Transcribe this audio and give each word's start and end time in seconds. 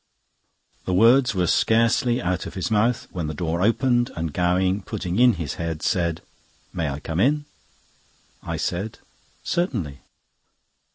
The 0.85 0.95
words 0.95 1.35
were 1.35 1.45
scarcely 1.45 2.19
out 2.19 2.47
of 2.47 2.55
his 2.55 2.71
mouth 2.71 3.05
when 3.11 3.27
the 3.27 3.35
door 3.35 3.61
opened, 3.61 4.09
and 4.15 4.33
Gowing, 4.33 4.81
putting 4.81 5.19
in 5.19 5.33
his 5.33 5.53
head, 5.61 5.83
said: 5.83 6.23
"May 6.73 6.89
I 6.89 6.99
come 6.99 7.19
in?" 7.19 7.45
I 8.41 8.57
said: 8.57 8.97
"Certainly." 9.43 9.99